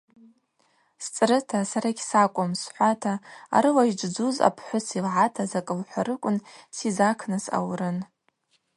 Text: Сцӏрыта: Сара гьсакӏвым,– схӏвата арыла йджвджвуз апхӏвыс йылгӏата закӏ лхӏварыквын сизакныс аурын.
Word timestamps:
Сцӏрыта: 1.03 1.59
Сара 1.71 1.89
гьсакӏвым,– 1.97 2.51
схӏвата 2.61 3.13
арыла 3.55 3.83
йджвджвуз 3.89 4.37
апхӏвыс 4.47 4.87
йылгӏата 4.95 5.43
закӏ 5.51 5.71
лхӏварыквын 5.79 6.37
сизакныс 6.75 7.45
аурын. 7.57 7.97